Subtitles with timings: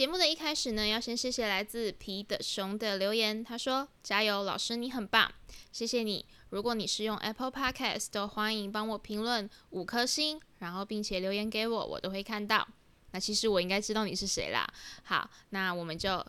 [0.00, 3.44] 节目的一开始呢，要先谢谢来自皮的熊的留言。
[3.44, 5.30] 他说：“加油，老师，你很棒，
[5.72, 6.24] 谢谢你。
[6.48, 12.66] 如果你是用 Apple Podcast，都欢迎帮我评论五颗星，然后并且留言给我，我都会看到。
[13.10, 14.66] 那其实我应该知道你是谁啦。
[15.02, 16.24] 好，那我们就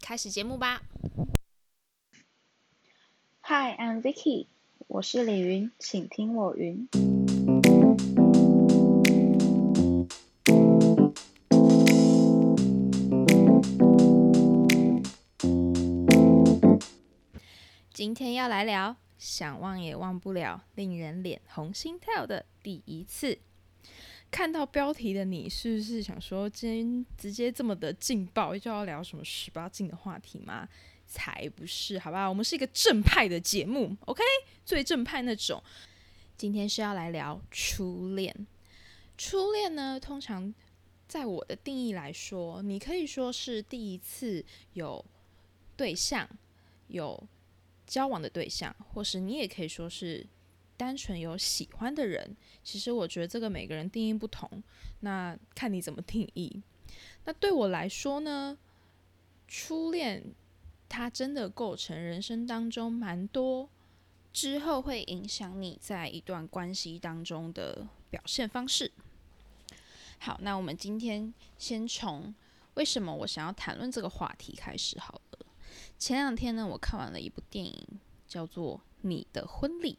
[0.00, 0.80] 开始节目吧。
[3.42, 4.46] Hi, I'm Vicky，
[4.86, 6.88] 我是李云，请听我云。
[18.00, 23.38] 今天要来聊想忘也忘不了、令人脸红心跳的第一次。
[24.30, 30.66] 看到标题的你，是不是想说今天直接这么的劲爆，就要聊什么十八禁的话题吗？
[31.06, 32.26] 才不是，好吧？
[32.26, 34.22] 我们是一个正派的节目，OK，
[34.64, 35.62] 最正派那种。
[36.38, 38.34] 今天是要来聊初恋。
[39.18, 40.54] 初恋呢，通常
[41.06, 45.04] 在我的定义来说，你可以说是第一次有
[45.76, 46.26] 对象，
[46.86, 47.22] 有
[47.90, 50.24] 交往的对象，或是你也可以说是
[50.76, 52.36] 单纯有喜欢的人。
[52.62, 54.62] 其实我觉得这个每个人定义不同，
[55.00, 56.62] 那看你怎么定义。
[57.24, 58.56] 那对我来说呢，
[59.48, 60.22] 初恋
[60.88, 63.68] 它真的构成人生当中蛮多
[64.32, 68.92] 之后会影响你在一段关系当中的表现方式。
[70.20, 72.32] 好，那我们今天先从
[72.74, 75.38] 为什么我想要谈论这个话题开始好了。
[75.98, 77.86] 前两天呢，我看完了一部电影，
[78.26, 79.98] 叫做《你的婚礼》。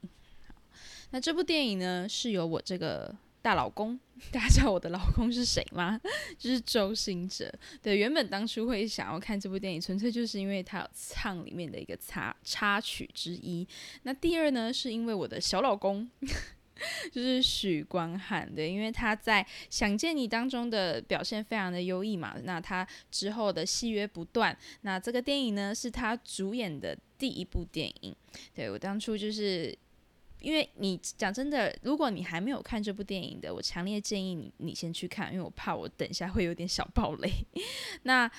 [1.12, 4.00] 那这部电影呢，是由我这个大老公，
[4.32, 6.00] 大家知道我的老公是谁吗？
[6.40, 7.52] 就是周星哲。
[7.82, 13.68] 对，原本当初会想要看这部电影，纯粹就是因为他有唱里面的一个插插曲之一。
[14.04, 16.10] 那第二呢，是因为我的小老公。
[17.12, 28.16] 就是许光汉对，因为他在《想见你》当中的表现非常的优异嘛，那他之后的戏约不断，那这个电影呢是他主演的第一部电影。
[28.54, 29.78] 对我当初就是
[30.40, 37.30] 因为你讲真的，如果你还没有看这部电影的，我强烈建议你你先去看，因为我怕我等一下会有点小暴雷。
[38.04, 38.32] 那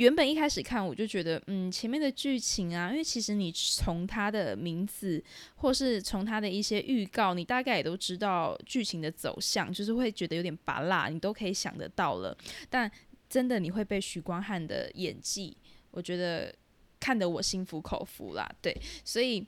[0.00, 5.22] 原本一开始看我就觉得，嗯，前面的剧情啊，因为其实你从他的名字，
[5.56, 12.34] 或是从他的一些预告，你大概也都知道剧情的走向，就是会觉得有点拔辣，你都可以想得到了。
[12.70, 12.90] 但
[13.28, 15.54] 真的你会被许光汉的演技，
[15.90, 16.50] 我觉得
[16.98, 18.50] 看得我心服口服啦。
[18.62, 18.74] 对，
[19.04, 19.46] 所以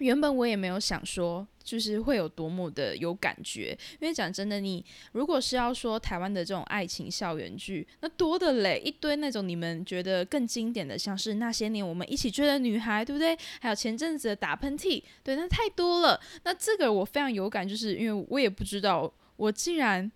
[0.00, 13.36] 原本我也没有想说，就是会有多么的有感觉，因为讲真的，你如果是要说台湾的这种爱情校园剧，那多的嘞，一堆那种你们觉得更经典的，像是那些年我们一起追的女孩，对不对？
[13.60, 16.20] 还有前阵子的打喷嚏，对，那太多了。
[16.44, 20.10] 那这个我非常有感，就是因为我也不知道，我竟然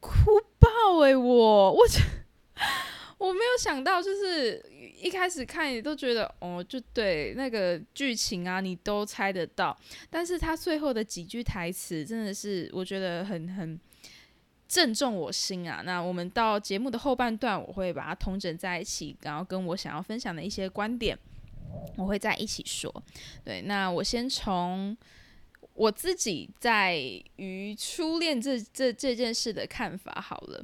[0.00, 0.10] 哭
[0.58, 1.86] 爆诶、我我
[3.22, 4.60] 我没有想到，就是
[5.00, 9.78] 一开始看也都觉得哦，就对那个剧情啊，你都猜得到。
[10.10, 13.78] 但是他最后的几句台词真的是我觉得很很
[14.66, 15.82] 正中我心啊。
[15.84, 21.16] 那我们到节目的后半段，我会把它统整在一起，然后跟我想要分享的一些观点，
[21.96, 22.92] 我会在一起说。
[23.44, 24.96] 对，那我先从
[25.74, 26.98] 我自己在
[27.36, 30.60] 于初恋这这这件事的看法好了。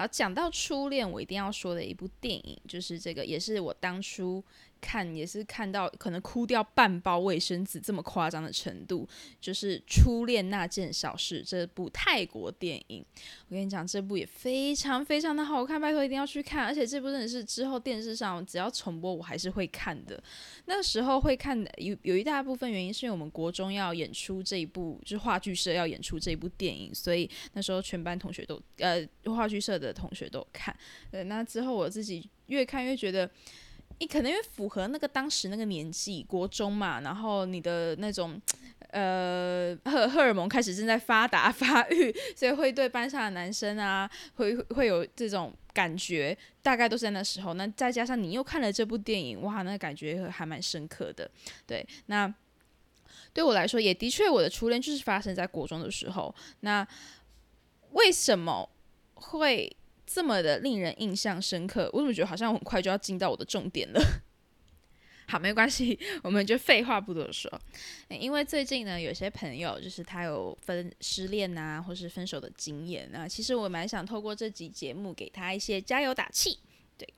[0.00, 4.42] 好，讲到初恋，我一定要说的一部电影，就是这个，也是我当初
[4.80, 9.08] 看，也是看到可能哭掉半包卫生纸这么夸张的程度，
[9.40, 13.04] 就是《初恋那件小事》这部泰国电影。
[13.48, 16.64] 我跟你讲，这部也非常非常的好看，拜托一定要去看。
[16.64, 20.22] 而且这部真的是之后电视上只要重播，我还是会看的。
[20.66, 30.74] 那时候会看的有有一大部分原因是因为我们国中要演出这一部，就是话剧社要演出这一部电影，所以那时候全班同学都呃话剧社的同学都看。
[31.10, 33.30] 对，那之后我自己越看越觉得。
[34.00, 38.40] 你可能因为符合那个当时那个年纪，国中嘛，然后你的那种
[38.92, 47.52] 呃荷荷尔蒙开始正在发达 发育，所以会对班上的男生啊，会会有这种感觉，大概都是在那时候。
[47.52, 51.30] 那再加上你又看了这部电影，哇，那感觉还蛮深刻的。
[51.66, 52.32] 对，那
[53.34, 56.34] 对我来说，也的确我的初恋就是发生在国中的时候。
[56.60, 56.88] 那
[57.90, 58.66] 为什么
[59.12, 59.76] 会？
[60.12, 64.00] 这么的令人印象深刻，我怎么觉得好像很快就要进到我的重点了？
[65.28, 67.48] 好，没关系， 我们就废话不多说。
[68.08, 76.58] 因为最近呢，有些朋友就是他有分失恋啊，或是分手的经验啊，其实我蛮想透过这集节目给他一些加油打气。
[76.98, 77.08] 对，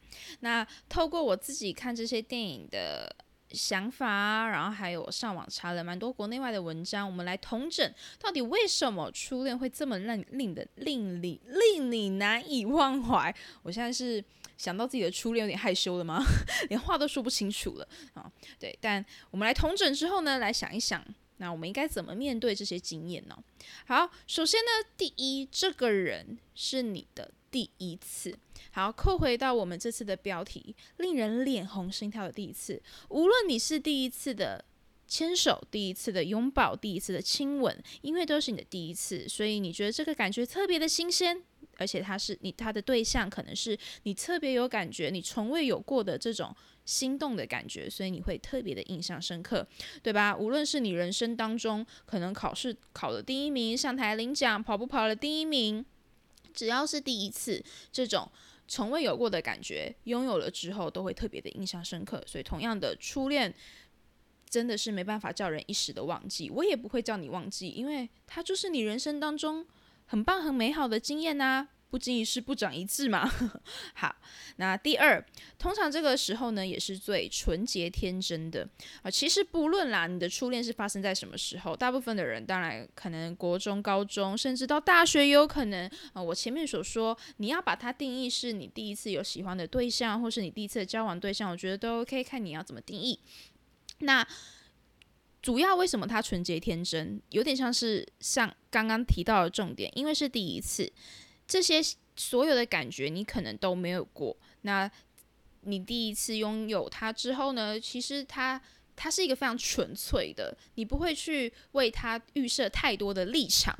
[0.40, 3.16] 那透过我自己看这些电影的
[3.52, 13.34] 想法，然后还有上网查了蛮多国内外的文章，我们来统整到底为什么初恋会这么让令的令你令你难以忘怀。
[13.62, 14.24] 我现在是
[14.56, 16.22] 想到自己的初恋有点害羞了吗？
[16.70, 18.30] 连话都说不清楚了啊！
[18.58, 21.04] 对，但我们来统整之后呢，来想一想。
[21.38, 23.36] 那我们应该怎么面对这些经验呢？
[23.86, 28.36] 好，首先呢，第一，这个人是你的第一次。
[28.72, 32.82] 好，扣回到我们这次的标题，令人脸红心跳的第一次。
[33.10, 34.64] 无论你是第一次的
[35.06, 41.40] 牵手、第一次的拥抱、第一次的亲吻，因为都是你的第一次，所以你觉得这个感觉特别的新鲜，
[41.76, 46.52] 而且他是你他的对象，可能是你特别有感觉、你从未有过的这种。
[46.84, 49.64] 心动的感觉，所以你会特别的印象深刻，
[50.02, 50.36] 对吧？
[50.36, 55.86] 无论是你人生当中可能考试考了第一名，上台领奖，跑步跑了第一名，
[56.52, 58.30] 只要是第一次，这种
[58.68, 62.22] 从未有过的感觉，拥有了之后都会特别的印象深刻。
[62.26, 63.52] 所以，同样的初恋
[64.48, 69.66] 真的是没办法叫人一时的忘记，我也不会叫你忘记，因为它就是你人生当中
[70.06, 71.68] 很棒、很美好的经验呐。
[71.92, 73.30] 不经一事不长一智嘛。
[73.92, 74.16] 好，
[74.56, 75.22] 那第二，
[75.58, 78.66] 通常这个时候呢，也是最纯洁天真的
[79.02, 79.10] 啊。
[79.10, 86.22] 其实不论啦，你的初恋是发生在什么时候，大部分的人当然可能国中、高中，甚至到大学也有可能啊。
[86.22, 93.20] 我前面所说，你要把它定义是你第一次有喜欢的对象，或是你第一次的交往对象，我觉得都 OK，看你要怎么定义。
[93.98, 94.26] 那
[95.42, 100.90] 主要为什么它纯洁天真，有点像是像刚刚提到的重点，因为是第一次。
[101.46, 101.80] 这些
[102.16, 104.90] 所有的感觉你可能都没有过，那
[105.62, 107.78] 你第一次拥有它之后呢？
[107.78, 108.60] 其实它
[108.96, 113.78] 它是一个非常纯粹的，你不会去为它预设太多的立场，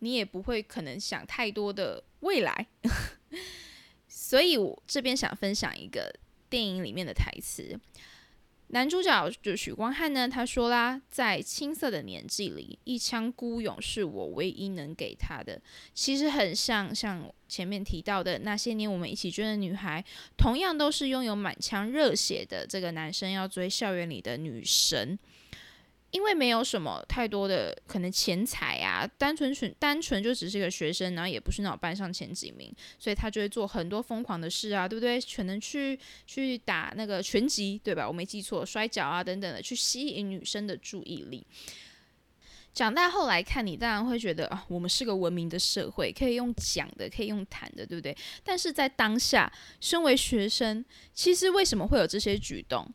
[0.00, 2.66] 你也不会可能想太多的未来。
[4.08, 6.14] 所以我这边想分享一个
[6.48, 7.78] 电影里面的台词。
[8.68, 15.60] 男主角就许光汉呢，他说啦，在青涩的年纪里，一腔孤勇是我唯一能给他的。
[15.92, 20.04] 其实很像像前面提到的那些年我们一起追的女孩，
[20.36, 25.16] 同样都是拥有满腔热血的这个男生要追校园里的女神。
[26.14, 35.20] 因为没有什么太多的可能钱财啊，单纯纯单纯就只是一个学生，然后也不是那种班上前几名，所以他就会做很多疯狂的事啊，对不对？
[35.20, 38.06] 可能去去打那个拳击，对吧？
[38.06, 41.44] 我没记错，摔跤啊等等的，去吸引女生的注意力。
[42.72, 48.16] 长大后来看你，当然会觉得啊，我们是个文明的社会，可以用讲的，可以用谈的，对不对？
[48.44, 52.88] 但是在当下，身为学生，其实为什么会有这些举动？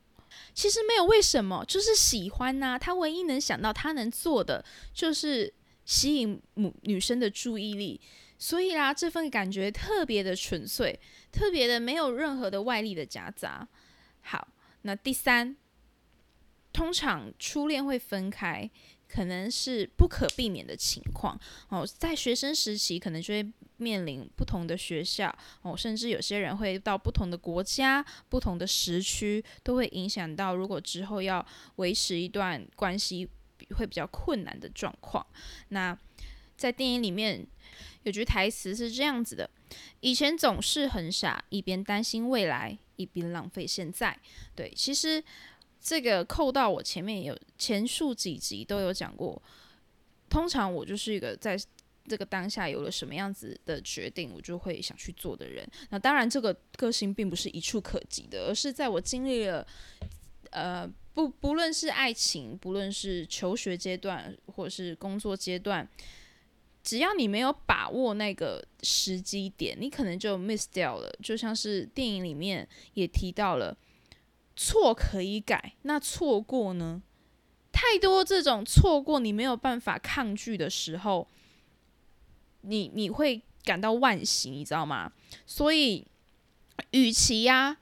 [0.53, 2.77] 其实没有为什么，就是喜欢呐。
[2.77, 4.63] 他唯一能想到他能做的
[4.93, 5.53] 就是
[5.85, 7.99] 吸引母女生的注意力，
[8.37, 10.99] 所以啦，这份感觉特别的纯粹，
[11.31, 13.67] 特别的没有任何的外力的夹杂。
[14.21, 14.47] 好，
[14.81, 15.55] 那第三，
[16.71, 18.69] 通常初恋会分开。
[19.11, 21.35] 可能是不可避免的情况
[21.69, 23.43] 哦，在学生时期可能就会
[23.79, 31.43] 面临不同的学校哦，甚至有些人会到不同的国家、不同的时区，都会影响到如果之后要
[31.77, 33.27] 维持一段关系
[33.75, 35.25] 会比较困难的状况。
[35.69, 35.97] 那
[36.55, 37.43] 在电影里面
[38.03, 39.49] 有句台词是这样子的：
[40.01, 44.15] 以前总是很傻，一边担心未来，一边浪费现在。
[44.55, 45.23] 对，其实。
[45.81, 49.41] 这个扣到我前面有前述几集都有讲过，
[50.29, 51.57] 通常我就是一个在
[52.09, 55.65] 这个当下有了什么样子的决定，我就会想去做的人。
[55.91, 59.65] 那当然，这个个性并不是一触可及的，而是在我经历了
[60.49, 65.87] 呃不不论是爱情，不论是求学阶段，或者是工作阶段，
[66.81, 71.09] 只要你没有把握那个时机点，你可能就 miss 掉了。
[71.21, 73.77] 就像是电影里面也提到了。
[74.61, 77.01] 错可以改，那错过呢？
[77.71, 81.25] 太多这种错过，你没有办法抗拒的时候，
[82.61, 85.11] 你你会感到万幸，你知道吗？
[85.45, 86.05] 所以，
[86.91, 87.77] 与其呀，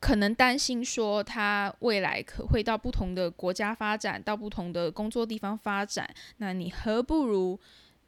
[0.00, 6.08] 可能担心说他未来可会到不同的国家发展，到不同的工作地方发展，
[6.38, 7.58] 那你何不如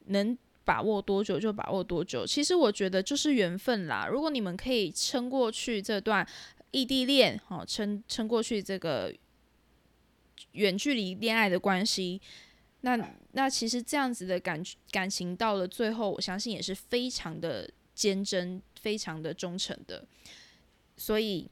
[0.06, 2.26] 能把握多久就把握多久？
[2.26, 4.06] 其实我觉得就是缘分啦。
[4.10, 6.26] 如果你们可以撑过去这段。
[6.74, 9.14] 异地恋，哦，撑撑过去这个
[10.52, 12.18] 远距离恋爱的关系，
[12.82, 12.96] 那
[13.32, 20.04] 那其实这样子的感感情到了最后，我相信也是非常的坚贞，非常的忠诚的。
[20.96, 21.48] 所以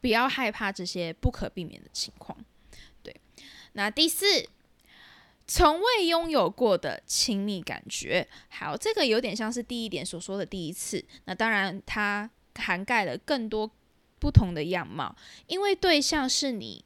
[0.00, 2.36] 不要害怕这些不可避免的情况。
[3.02, 3.14] 对，
[3.72, 4.26] 那第四，
[5.46, 11.04] 从未拥有过的亲密感觉，好，这个有点像是第一点所说的第一次。
[11.24, 13.70] 那当然，它涵盖了更多。
[14.20, 15.14] 不同的样貌，
[15.46, 16.84] 因为对象是你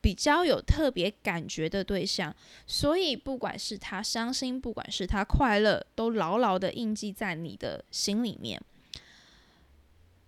[0.00, 2.34] 比较有特别感觉的对象，
[2.66, 8.60] 所以不管是他伤心，不管是他快乐，都牢牢的印记在你的心里面。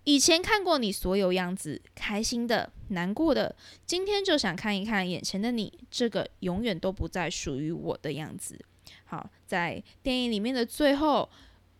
[0.04, 8.58] 以前看过你所有样子，开心的、难过的，今天就想看一看眼前的你，这个永远都不再属于我的样子。
[9.04, 11.28] 好，在电影里面的最后，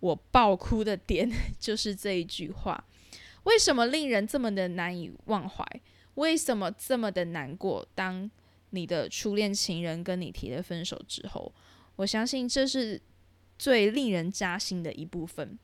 [0.01, 2.85] 我爆哭的点 就是这一句话。
[3.45, 5.65] 为什么令人这么的难以忘怀？
[6.19, 7.87] 为什么这么的难过？
[7.95, 8.31] 当
[8.71, 11.53] 你的初恋情人跟你提了分手之后，
[11.97, 13.01] 我相信这是
[13.59, 15.59] 最令人扎心的一部分，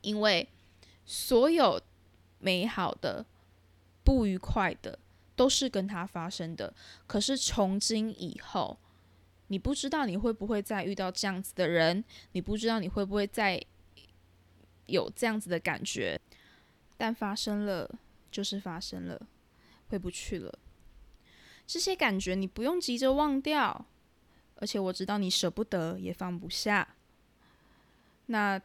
[0.00, 0.48] 因为。
[1.12, 1.80] 所有
[2.38, 3.26] 美好的、
[4.04, 4.96] 不愉快的，
[5.34, 6.72] 都是跟他发生的。
[7.08, 8.78] 可是从今以后，
[9.48, 13.60] 你不知道你会不会再遇到这样子的人，你不知道你会不会再
[14.86, 16.20] 有这样子的感觉。
[16.96, 17.90] 但发生了，
[18.30, 19.20] 就是发生了，
[19.90, 20.58] 回不去了。
[21.66, 23.84] 这些感觉你不用急着忘掉，
[24.54, 26.96] 而且我知道你舍不得，也放不下。
[28.26, 28.58] 那。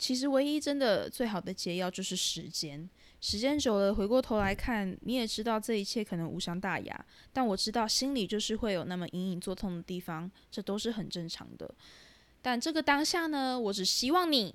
[0.00, 2.88] 其实，唯一真的最好的解药就是时间。
[3.20, 7.04] 时间久了，回过头来看，你也知道这一切可能无伤大雅。
[7.32, 11.74] 但我知道心里就是会有那么隐隐作痛的地方，这都是很正常的。
[12.40, 14.54] 但这个当下呢，我只希望你，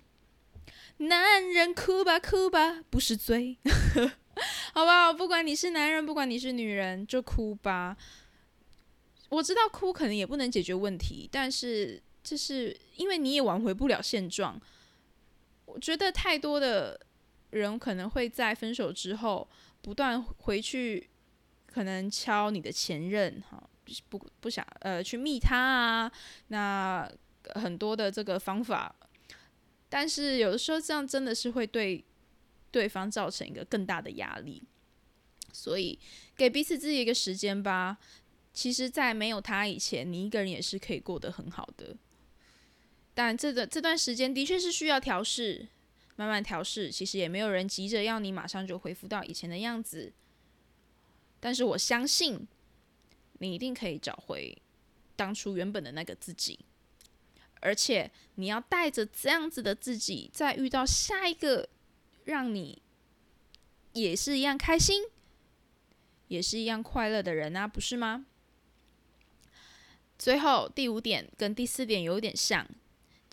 [1.00, 3.58] 男人哭吧哭吧，不是罪，
[4.74, 5.14] 好不好？
[5.14, 7.96] 不管你是男人，不管你是女人，就哭吧。
[9.30, 14.62] 我知道哭可能也不能解决问题，但是这是因为你也挽回不了现状。
[15.66, 17.00] 我觉得太多的
[17.50, 19.48] 人可能会在分手之后
[19.82, 21.10] 不断回去，
[21.66, 23.68] 可能敲你的前任，哈，
[24.10, 26.12] 不不想呃去密他啊，
[26.50, 27.12] 那
[27.56, 28.96] 很多的这个方法，
[29.90, 32.06] 但是有的时候这样真的是会对
[32.74, 34.64] 对方造成一个更大的压力，
[35.54, 36.00] 所以
[36.36, 38.00] 给彼此自己一个时间吧。
[38.52, 41.96] 其实，在没有他以前，你一个人也是可以过得很好的。
[43.14, 45.68] 但这个这段时间的确是需要调试，
[46.16, 46.92] 慢慢调试。
[46.92, 50.12] 其实也没有人急着要你马上就恢复到以前的样子。
[51.40, 52.48] 但是我相信，
[53.40, 54.58] 你一定可以找回
[55.16, 56.60] 当初原本的那个自己。
[57.62, 61.70] 而且你要带着这样子的自己，再遇到下一个
[62.26, 62.82] 让你
[63.94, 65.04] 也是一样开心，
[66.28, 68.26] 也是一样快乐的人啊，不是吗？
[70.18, 72.68] 最后第五点跟第四点有点像。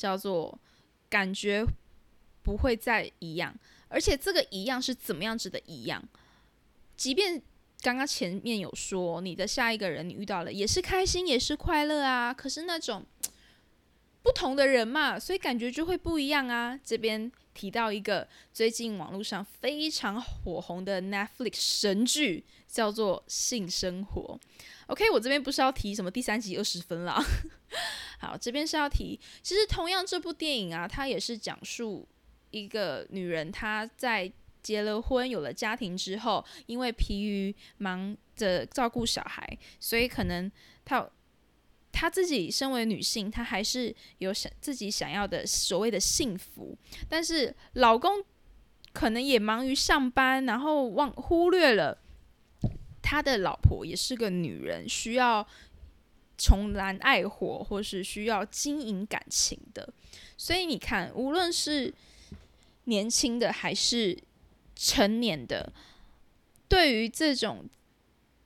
[0.00, 0.58] 叫做
[1.10, 1.62] 感觉
[2.42, 3.54] 不会再一样，
[3.88, 6.02] 而且这个一样是怎么样子的一样？
[6.96, 7.42] 即便
[7.82, 13.04] 刚刚前面有说你的下一个人你遇到了也是开心也是快乐啊，可是那种
[14.22, 16.80] 不同的人嘛，所以感觉就会不一样啊。
[16.82, 24.40] 这边提到一个最近网络上非常火红的 Netflix 神剧，叫做《性生活》。
[24.86, 27.22] OK，我这边不是要提什么第三集二十分啦。
[28.18, 32.08] 好，这边是要提，其实同样这部电影啊，它也是讲述
[32.50, 40.50] 一个女人，她在结了婚、有了家庭之后，因为疲于忙着照顾小孩，所以可能
[40.82, 41.06] 她
[41.92, 46.76] 她自己身为女性，她还是有想自己想要的所谓的幸福，
[47.08, 48.24] 但是老公
[48.92, 51.98] 可能也忙于上班，然后忘忽略了
[53.02, 55.46] 他的老婆也是个女人，需要。
[56.42, 59.92] 重燃爱火，或是需要经营感情的，
[60.38, 61.92] 所以你看，无论是
[62.84, 64.18] 年轻的还是
[64.74, 65.70] 成年的，
[66.66, 67.68] 对于这种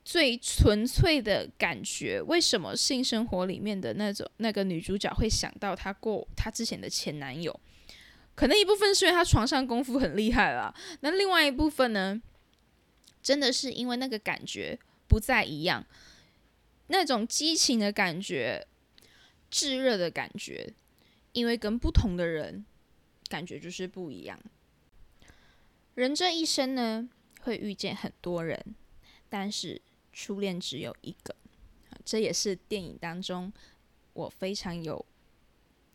[0.05, 7.59] 最纯粹的感觉，为什么性生活里面的那种那个女主角会想到她过她之前的前男友？
[8.35, 12.21] 可能一部分是因为她床上功夫很厉害啦，那另外一部分呢，
[13.23, 15.85] 真的是因为那个感觉不再一样。
[16.87, 18.67] 那种激情的感觉，
[19.49, 20.71] 炙热的感觉，
[21.31, 22.63] 因为跟不同的人
[23.27, 24.39] 感觉就是不一样。
[25.95, 27.09] 人这一生呢，
[27.41, 28.75] 会遇见很多人，
[29.29, 29.81] 但是
[30.15, 31.35] 初恋只有一个。
[32.03, 33.51] 这也是电影当中
[34.13, 35.05] 我非常有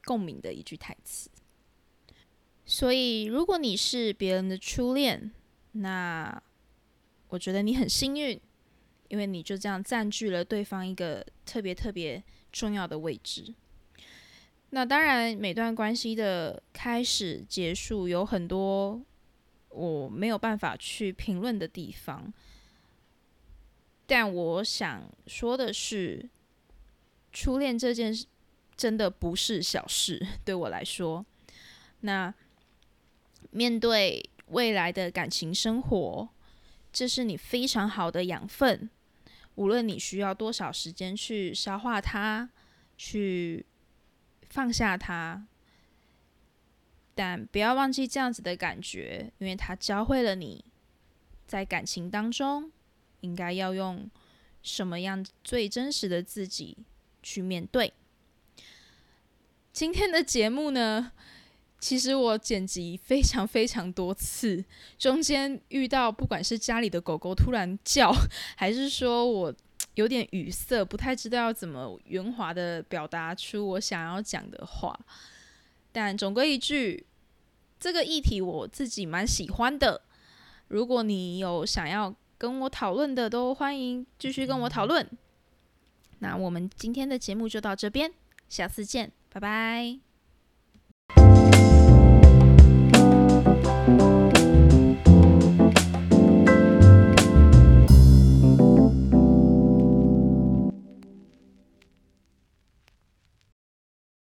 [0.04, 1.30] 共鸣的一句台词。
[2.64, 5.32] 所以，如果你是别人的初恋，
[5.72, 6.40] 那
[7.30, 8.40] 我觉得你很幸运。
[9.08, 12.22] 因为你就这样占据了对方一个特别特别
[12.52, 13.52] 重要的位置。
[14.70, 19.02] 那当然，每段关系的开始、结束有很多
[19.70, 22.32] 我没有办法去评论的地方。
[24.10, 26.28] 但我想说的是，
[27.30, 28.26] 初恋这件事
[28.76, 31.24] 真的不是小事， 对我来说。
[32.00, 32.34] 那
[33.52, 36.28] 面对未来的感情生活，
[36.92, 38.90] 这是你非常好的养分。
[39.54, 42.50] 无论你需要多少时间去消化它，
[42.96, 43.64] 去
[44.48, 45.46] 放下它，
[47.14, 50.64] 但不要忘记这样子的感觉，因为它教会了你
[51.46, 52.72] 在感情当中
[53.20, 54.10] 应该要用
[54.62, 56.76] 什么样最真实的自己
[57.22, 57.92] 去面对。
[59.72, 61.12] 今天的节目呢？
[61.78, 64.62] 其实我剪辑非常非常多次，
[64.98, 68.14] 中间遇到不管是家里的狗狗突然叫，
[68.54, 69.54] 还是说我
[69.94, 75.00] 有点语塞，不太知道要怎么圆滑的表达出我想要讲的话。
[75.90, 77.06] 但总归一句，
[77.78, 80.02] 这个议题我自己蛮喜欢的。
[80.68, 85.06] 如果你有想要跟我讨论的，都欢迎继续跟我讨论。
[86.20, 88.11] 那我们今天的节目就到这边，
[88.49, 90.09] 下次见，拜拜。